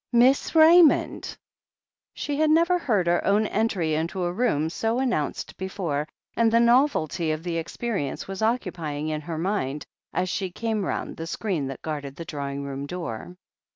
"Miss 0.11 0.55
Raymond 0.55 1.27
r 1.31 1.37
She 2.15 2.35
had 2.37 2.49
never 2.49 2.79
heard 2.79 3.05
her 3.05 3.23
own 3.23 3.45
entry 3.45 3.93
into 3.93 4.23
a 4.23 4.33
room 4.33 4.67
so 4.71 4.97
announced 4.97 5.55
before, 5.57 6.07
and 6.35 6.51
the 6.51 6.59
novelty 6.59 7.29
of 7.29 7.43
the 7.43 7.57
experience 7.57 8.27
was 8.27 8.41
occupying 8.41 9.09
her 9.21 9.37
mind 9.37 9.85
as 10.11 10.27
she 10.27 10.49
came 10.49 10.83
round 10.85 11.17
the 11.17 11.27
screen 11.27 11.67
that 11.67 11.83
guarded 11.83 12.15
the 12.15 12.25
drawing 12.25 12.63
room 12.63 12.87
door. 12.87 13.37